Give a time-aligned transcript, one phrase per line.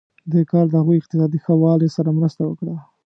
[0.31, 2.75] دې کار د هغوی اقتصادي ښه والی سره مرسته وکړه.